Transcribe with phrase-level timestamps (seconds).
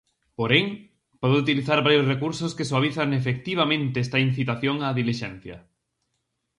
[0.37, 0.65] Porén,
[1.21, 5.57] pode utilizar varios recursos que suavizan efectivamente esta incitación á dilixencia.